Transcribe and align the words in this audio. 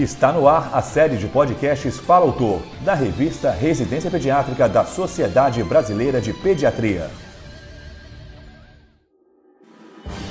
Está 0.00 0.32
no 0.32 0.48
ar 0.48 0.70
a 0.72 0.80
série 0.80 1.18
de 1.18 1.26
podcasts 1.26 1.98
Fala 1.98 2.24
Autor, 2.24 2.62
da 2.80 2.94
revista 2.94 3.50
Residência 3.50 4.10
Pediátrica 4.10 4.66
da 4.66 4.82
Sociedade 4.82 5.62
Brasileira 5.62 6.22
de 6.22 6.32
Pediatria. 6.32 7.10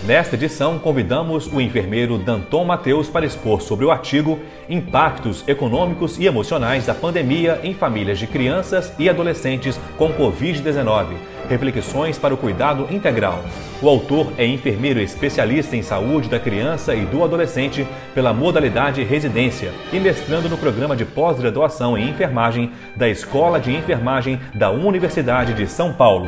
Nesta 0.03 0.33
edição, 0.33 0.79
convidamos 0.79 1.45
o 1.45 1.61
enfermeiro 1.61 2.17
Danton 2.17 2.65
Mateus 2.65 3.09
para 3.09 3.27
expor 3.27 3.61
sobre 3.61 3.85
o 3.85 3.91
artigo 3.91 4.39
Impactos 4.67 5.47
Econômicos 5.47 6.17
e 6.17 6.25
Emocionais 6.25 6.87
da 6.87 6.95
Pandemia 6.95 7.59
em 7.61 7.75
Famílias 7.75 8.17
de 8.17 8.25
Crianças 8.25 8.91
e 8.97 9.07
Adolescentes 9.07 9.79
com 9.99 10.11
Covid-19 10.11 11.38
Reflexões 11.49 12.19
para 12.19 12.33
o 12.33 12.37
Cuidado 12.37 12.87
Integral. 12.91 13.43
O 13.81 13.89
autor 13.89 14.31
é 14.37 14.45
enfermeiro 14.45 14.99
especialista 14.99 15.75
em 15.75 15.81
saúde 15.81 16.29
da 16.29 16.39
criança 16.39 16.93
e 16.93 17.05
do 17.05 17.23
adolescente 17.23 17.87
pela 18.13 18.31
modalidade 18.31 19.03
residência 19.03 19.71
e 19.91 19.99
mestrando 19.99 20.47
no 20.47 20.57
programa 20.57 20.95
de 20.95 21.05
pós-graduação 21.05 21.97
em 21.97 22.07
enfermagem 22.07 22.71
da 22.95 23.09
Escola 23.09 23.59
de 23.59 23.75
Enfermagem 23.75 24.39
da 24.53 24.69
Universidade 24.69 25.55
de 25.55 25.65
São 25.65 25.91
Paulo. 25.91 26.27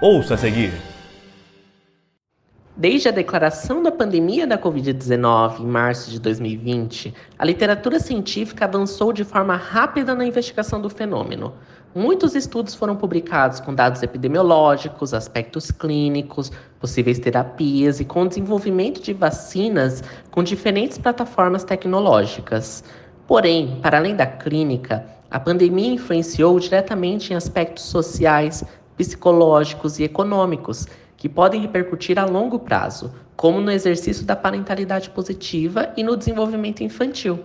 Ouça 0.00 0.34
a 0.34 0.38
seguir. 0.38 0.91
Desde 2.74 3.06
a 3.06 3.12
declaração 3.12 3.82
da 3.82 3.92
pandemia 3.92 4.46
da 4.46 4.56
Covid-19 4.56 5.60
em 5.60 5.66
março 5.66 6.10
de 6.10 6.18
2020, 6.18 7.12
a 7.38 7.44
literatura 7.44 8.00
científica 8.00 8.64
avançou 8.64 9.12
de 9.12 9.24
forma 9.24 9.54
rápida 9.56 10.14
na 10.14 10.24
investigação 10.24 10.80
do 10.80 10.88
fenômeno. 10.88 11.52
Muitos 11.94 12.34
estudos 12.34 12.74
foram 12.74 12.96
publicados 12.96 13.60
com 13.60 13.74
dados 13.74 14.02
epidemiológicos, 14.02 15.12
aspectos 15.12 15.70
clínicos, 15.70 16.50
possíveis 16.80 17.18
terapias 17.18 18.00
e 18.00 18.06
com 18.06 18.26
desenvolvimento 18.26 19.02
de 19.02 19.12
vacinas 19.12 20.02
com 20.30 20.42
diferentes 20.42 20.96
plataformas 20.96 21.64
tecnológicas. 21.64 22.82
Porém, 23.26 23.80
para 23.82 23.98
além 23.98 24.16
da 24.16 24.24
clínica, 24.24 25.04
a 25.30 25.38
pandemia 25.38 25.92
influenciou 25.92 26.58
diretamente 26.58 27.34
em 27.34 27.36
aspectos 27.36 27.84
sociais, 27.84 28.64
psicológicos 28.96 29.98
e 29.98 30.04
econômicos 30.04 30.86
que 31.22 31.28
podem 31.28 31.60
repercutir 31.60 32.18
a 32.18 32.24
longo 32.24 32.58
prazo, 32.58 33.14
como 33.36 33.60
no 33.60 33.70
exercício 33.70 34.26
da 34.26 34.34
parentalidade 34.34 35.08
positiva 35.10 35.92
e 35.96 36.02
no 36.02 36.16
desenvolvimento 36.16 36.82
infantil. 36.82 37.38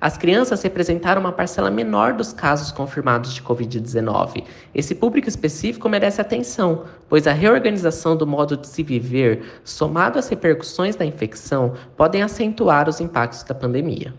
As 0.00 0.16
crianças 0.16 0.62
representaram 0.62 1.20
uma 1.20 1.32
parcela 1.32 1.68
menor 1.68 2.12
dos 2.12 2.32
casos 2.32 2.70
confirmados 2.70 3.34
de 3.34 3.42
Covid-19. 3.42 4.44
Esse 4.72 4.94
público 4.94 5.28
específico 5.28 5.88
merece 5.88 6.20
atenção, 6.20 6.84
pois 7.08 7.26
a 7.26 7.32
reorganização 7.32 8.16
do 8.16 8.24
modo 8.24 8.56
de 8.56 8.68
se 8.68 8.84
viver, 8.84 9.60
somado 9.64 10.16
às 10.16 10.28
repercussões 10.28 10.94
da 10.94 11.04
infecção, 11.04 11.74
podem 11.96 12.22
acentuar 12.22 12.88
os 12.88 13.00
impactos 13.00 13.42
da 13.42 13.52
pandemia. 13.52 14.14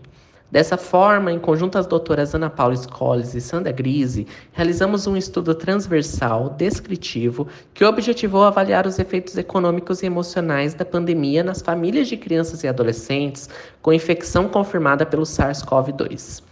Dessa 0.50 0.76
forma, 0.76 1.30
em 1.30 1.38
conjunto 1.38 1.78
às 1.78 1.86
doutoras 1.86 2.34
Ana 2.34 2.50
Paula 2.50 2.74
Scolles 2.74 3.34
e 3.36 3.40
Sandra 3.40 3.70
Grise, 3.70 4.26
realizamos 4.52 5.06
um 5.06 5.16
estudo 5.16 5.54
transversal, 5.54 6.50
descritivo, 6.50 7.46
que 7.72 7.84
objetivou 7.84 8.42
avaliar 8.42 8.84
os 8.84 8.98
efeitos 8.98 9.38
econômicos 9.38 10.02
e 10.02 10.06
emocionais 10.06 10.74
da 10.74 10.84
pandemia 10.84 11.44
nas 11.44 11.62
famílias 11.62 12.08
de 12.08 12.16
crianças 12.16 12.64
e 12.64 12.68
adolescentes 12.68 13.48
com 13.80 13.92
infecção 13.92 14.48
confirmada 14.48 15.06
pelo 15.06 15.22
SARS-CoV-2. 15.22 16.42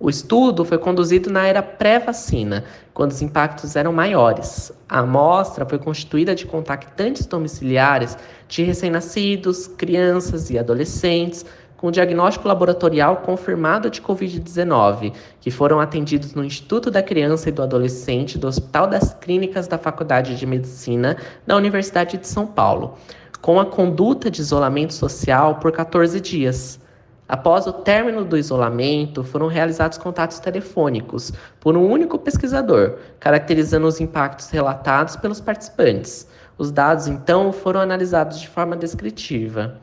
O 0.00 0.08
estudo 0.08 0.64
foi 0.64 0.78
conduzido 0.78 1.28
na 1.28 1.44
era 1.44 1.60
pré-vacina, 1.60 2.62
quando 2.94 3.10
os 3.10 3.20
impactos 3.20 3.74
eram 3.74 3.92
maiores. 3.92 4.70
A 4.88 5.00
amostra 5.00 5.66
foi 5.66 5.76
constituída 5.76 6.36
de 6.36 6.46
contactantes 6.46 7.26
domiciliares 7.26 8.16
de 8.46 8.62
recém-nascidos, 8.62 9.66
crianças 9.66 10.50
e 10.50 10.58
adolescentes 10.58 11.44
com 11.78 11.92
diagnóstico 11.92 12.48
laboratorial 12.48 13.18
confirmado 13.18 13.88
de 13.88 14.02
Covid-19, 14.02 15.12
que 15.40 15.48
foram 15.48 15.78
atendidos 15.78 16.34
no 16.34 16.44
Instituto 16.44 16.90
da 16.90 17.02
Criança 17.04 17.48
e 17.48 17.52
do 17.52 17.62
Adolescente 17.62 18.36
do 18.36 18.48
Hospital 18.48 18.88
das 18.88 19.14
Clínicas 19.14 19.68
da 19.68 19.78
Faculdade 19.78 20.36
de 20.36 20.44
Medicina 20.44 21.16
da 21.46 21.56
Universidade 21.56 22.18
de 22.18 22.26
São 22.26 22.48
Paulo, 22.48 22.98
com 23.40 23.60
a 23.60 23.64
conduta 23.64 24.28
de 24.28 24.40
isolamento 24.40 24.92
social 24.92 25.54
por 25.54 25.70
14 25.70 26.20
dias. 26.20 26.80
Após 27.28 27.66
o 27.68 27.72
término 27.72 28.24
do 28.24 28.36
isolamento, 28.36 29.22
foram 29.22 29.46
realizados 29.46 29.98
contatos 29.98 30.40
telefônicos 30.40 31.32
por 31.60 31.76
um 31.76 31.88
único 31.88 32.18
pesquisador, 32.18 32.96
caracterizando 33.20 33.86
os 33.86 34.00
impactos 34.00 34.50
relatados 34.50 35.14
pelos 35.14 35.40
participantes. 35.40 36.26
Os 36.56 36.72
dados, 36.72 37.06
então, 37.06 37.52
foram 37.52 37.78
analisados 37.78 38.40
de 38.40 38.48
forma 38.48 38.76
descritiva. 38.76 39.78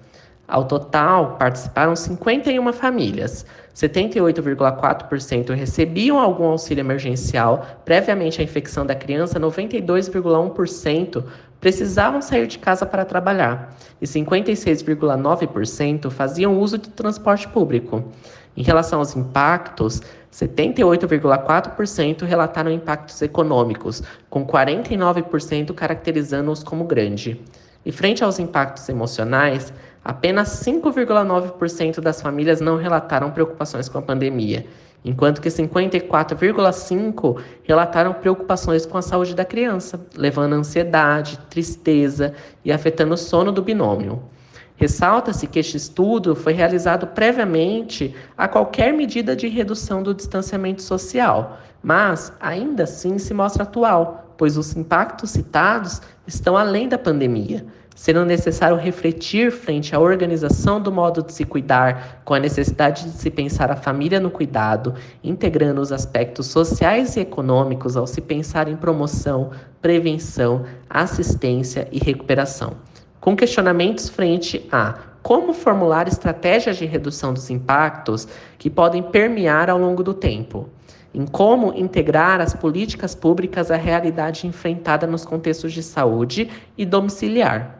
Ao 0.47 0.65
total, 0.65 1.37
participaram 1.37 1.95
51 1.95 2.73
famílias. 2.73 3.45
78,4% 3.73 5.53
recebiam 5.53 6.19
algum 6.19 6.45
auxílio 6.45 6.81
emergencial. 6.81 7.65
Previamente 7.83 8.39
à 8.39 8.43
infecção 8.43 8.85
da 8.85 8.93
criança, 8.93 9.39
92,1% 9.39 11.23
precisavam 11.59 12.21
sair 12.21 12.45
de 12.47 12.59
casa 12.59 12.85
para 12.85 13.03
trabalhar 13.03 13.75
e 13.99 14.05
56,9% 14.05 16.11
faziam 16.11 16.59
uso 16.59 16.77
de 16.77 16.89
transporte 16.89 17.47
público. 17.47 18.03
Em 18.55 18.61
relação 18.63 18.99
aos 18.99 19.15
impactos, 19.15 20.03
78,4% 20.31 22.23
relataram 22.23 22.71
impactos 22.71 23.19
econômicos, 23.21 24.01
com 24.29 24.45
49% 24.45 25.73
caracterizando-os 25.73 26.63
como 26.63 26.85
grande. 26.85 27.41
E 27.85 27.91
frente 27.91 28.23
aos 28.23 28.39
impactos 28.39 28.89
emocionais, 28.89 29.71
apenas 30.03 30.49
5,9% 30.65 31.99
das 31.99 32.19
famílias 32.21 32.59
não 32.59 32.77
relataram 32.77 33.29
preocupações 33.29 33.87
com 33.87 33.99
a 33.99 34.01
pandemia, 34.01 34.65
enquanto 35.03 35.39
que 35.39 35.49
54,5% 35.49 37.39
relataram 37.63 38.13
preocupações 38.13 38.87
com 38.87 38.97
a 38.97 39.03
saúde 39.03 39.35
da 39.35 39.45
criança, 39.45 40.03
levando 40.15 40.53
a 40.53 40.57
ansiedade, 40.57 41.37
tristeza 41.49 42.33
e 42.63 42.71
afetando 42.71 43.13
o 43.13 43.17
sono 43.17 43.51
do 43.51 43.61
binômio. 43.61 44.23
Ressalta-se 44.77 45.45
que 45.47 45.59
este 45.59 45.77
estudo 45.77 46.35
foi 46.35 46.53
realizado 46.53 47.07
previamente 47.07 48.15
a 48.35 48.47
qualquer 48.47 48.91
medida 48.93 49.35
de 49.35 49.47
redução 49.47 50.01
do 50.03 50.13
distanciamento 50.13 50.81
social, 50.81 51.59
mas 51.83 52.33
ainda 52.41 52.83
assim 52.83 53.17
se 53.17 53.33
mostra 53.33 53.63
atual, 53.63 54.24
pois 54.37 54.57
os 54.57 54.75
impactos 54.75 55.31
citados 55.31 56.01
estão 56.27 56.57
além 56.57 56.87
da 56.87 56.97
pandemia, 56.97 57.65
sendo 57.95 58.25
necessário 58.25 58.75
refletir 58.75 59.51
frente 59.51 59.95
à 59.95 59.99
organização 59.99 60.81
do 60.81 60.91
modo 60.91 61.23
de 61.23 61.31
se 61.31 61.45
cuidar, 61.45 62.21
com 62.25 62.33
a 62.33 62.39
necessidade 62.39 63.05
de 63.05 63.17
se 63.17 63.31
pensar 63.31 63.71
a 63.71 63.75
família 63.75 64.19
no 64.19 64.29
cuidado, 64.29 64.93
integrando 65.23 65.79
os 65.79 65.93
aspectos 65.93 66.47
sociais 66.47 67.15
e 67.15 67.21
econômicos 67.21 67.95
ao 67.95 68.05
se 68.05 68.19
pensar 68.19 68.67
em 68.67 68.75
promoção, 68.75 69.51
prevenção, 69.81 70.65
assistência 70.89 71.87
e 71.89 71.97
recuperação. 71.97 72.73
Com 73.21 73.35
questionamentos 73.35 74.09
frente 74.09 74.67
a 74.71 74.95
como 75.23 75.53
formular 75.53 76.07
estratégias 76.07 76.77
de 76.77 76.85
redução 76.85 77.33
dos 77.33 77.49
impactos 77.49 78.27
que 78.59 78.69
podem 78.69 79.01
permear 79.01 79.71
ao 79.71 79.79
longo 79.79 80.03
do 80.03 80.13
tempo 80.13 80.69
em 81.15 81.25
como 81.25 81.73
integrar 81.73 82.41
as 82.41 82.53
políticas 82.53 83.15
públicas 83.15 83.71
à 83.71 83.77
realidade 83.77 84.45
enfrentada 84.45 85.07
nos 85.07 85.23
contextos 85.23 85.71
de 85.71 85.81
saúde 85.81 86.49
e 86.77 86.85
domiciliar. 86.85 87.79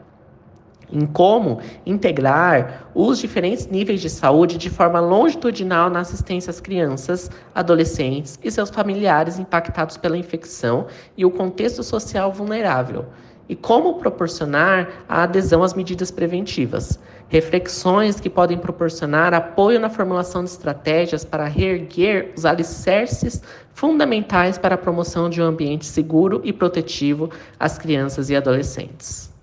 Em 0.90 1.06
como 1.06 1.60
integrar 1.86 2.90
os 2.96 3.20
diferentes 3.20 3.68
níveis 3.68 4.00
de 4.00 4.10
saúde 4.10 4.58
de 4.58 4.70
forma 4.70 5.02
longitudinal 5.02 5.90
na 5.90 6.00
assistência 6.00 6.50
às 6.50 6.62
crianças, 6.62 7.30
adolescentes 7.54 8.40
e 8.42 8.50
seus 8.50 8.70
familiares 8.70 9.38
impactados 9.38 9.98
pela 9.98 10.18
infecção 10.18 10.86
e 11.18 11.26
o 11.26 11.32
contexto 11.32 11.84
social 11.84 12.32
vulnerável, 12.32 13.06
e 13.48 13.56
como 13.56 13.96
proporcionar 13.96 15.06
a 15.08 15.24
adesão 15.24 15.64
às 15.64 15.74
medidas 15.74 16.12
preventivas. 16.12 17.00
Reflexões 17.28 18.20
que 18.20 18.30
podem 18.30 18.58
proporcionar 18.58 19.34
apoio 19.34 19.80
na 19.80 19.90
formulação 19.90 20.44
de 20.44 20.50
estratégias 20.52 21.26
para 21.26 21.46
reerguer 21.46 22.34
os 22.38 22.46
alicerces 22.46 23.42
fundamentais 23.74 24.58
para 24.58 24.76
a 24.76 24.78
promoção 24.78 25.30
de 25.30 25.42
um 25.42 25.46
ambiente 25.46 25.86
seguro 25.86 26.42
e 26.44 26.54
protetivo 26.54 27.30
às 27.60 27.78
crianças 27.78 28.30
e 28.30 28.36
adolescentes. 28.36 29.34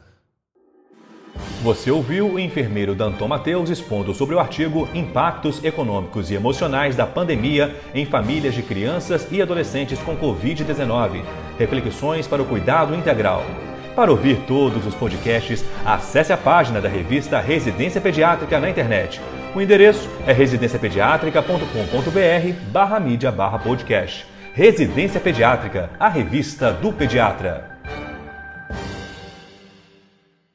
Você 1.62 1.90
ouviu 1.90 2.26
o 2.26 2.38
enfermeiro 2.38 2.94
Danton 2.94 3.28
Mateus 3.28 3.70
expondo 3.70 4.12
sobre 4.12 4.34
o 4.34 4.40
artigo 4.40 4.88
Impactos 4.94 5.62
Econômicos 5.64 6.30
e 6.30 6.34
Emocionais 6.34 6.96
da 6.96 7.06
Pandemia 7.06 7.74
em 7.94 8.04
Famílias 8.04 8.54
de 8.54 8.62
Crianças 8.62 9.26
e 9.30 9.40
Adolescentes 9.40 9.98
com 10.00 10.16
Covid-19. 10.16 11.22
Reflexões 11.58 12.26
para 12.26 12.42
o 12.42 12.46
Cuidado 12.46 12.94
Integral. 12.94 13.44
Para 13.94 14.10
ouvir 14.10 14.38
todos 14.46 14.86
os 14.86 14.94
podcasts, 14.94 15.62
acesse 15.84 16.32
a 16.32 16.36
página 16.36 16.80
da 16.80 16.88
revista 16.88 17.38
Residência 17.38 18.00
Pediátrica 18.00 18.58
na 18.58 18.70
internet. 18.70 19.20
O 19.54 19.60
endereço 19.60 20.08
é 20.26 20.32
residenciapediatrica.com.br 20.32 22.70
barra 22.72 22.98
mídia 22.98 23.30
barra 23.30 23.58
podcast. 23.58 24.26
Residência 24.54 25.20
Pediátrica, 25.20 25.90
a 26.00 26.08
revista 26.08 26.72
do 26.72 26.90
pediatra. 26.90 27.71